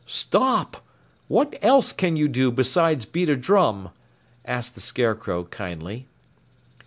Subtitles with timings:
[0.07, 0.83] "Stop!
[1.27, 3.89] What else can you do besides beat a drum?"
[4.43, 6.07] asked the Scarecrow kindly.